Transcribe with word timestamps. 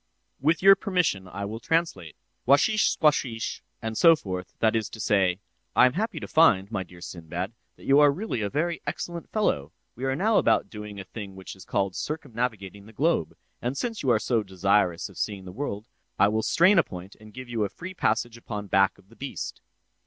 With 0.39 0.63
your 0.63 0.75
permission, 0.75 1.27
I 1.27 1.45
will 1.45 1.59
translate. 1.59 2.15
'Washish 2.47 2.89
squashish,' 2.89 3.61
and 3.83 3.95
so 3.95 4.15
forth:—that 4.15 4.75
is 4.75 4.89
to 4.89 4.99
say, 4.99 5.41
'I 5.75 5.85
am 5.85 5.93
happy 5.93 6.19
to 6.19 6.27
find, 6.27 6.71
my 6.71 6.81
dear 6.81 7.01
Sinbad, 7.01 7.53
that 7.75 7.85
you 7.85 7.99
are 7.99 8.11
really 8.11 8.41
a 8.41 8.49
very 8.49 8.81
excellent 8.87 9.29
fellow; 9.29 9.73
we 9.93 10.03
are 10.05 10.15
now 10.15 10.39
about 10.39 10.71
doing 10.71 10.99
a 10.99 11.03
thing 11.03 11.35
which 11.35 11.55
is 11.55 11.65
called 11.65 11.95
circumnavigating 11.95 12.87
the 12.87 12.93
globe; 12.93 13.35
and 13.61 13.77
since 13.77 14.01
you 14.01 14.09
are 14.09 14.17
so 14.17 14.41
desirous 14.41 15.07
of 15.07 15.19
seeing 15.19 15.45
the 15.45 15.51
world, 15.51 15.85
I 16.17 16.29
will 16.29 16.41
strain 16.41 16.79
a 16.79 16.83
point 16.83 17.15
and 17.19 17.31
give 17.31 17.47
you 17.47 17.63
a 17.63 17.69
free 17.69 17.93
passage 17.93 18.37
upon 18.37 18.65
back 18.69 18.97
of 18.97 19.09
the 19.09 19.15
beast. 19.15 19.61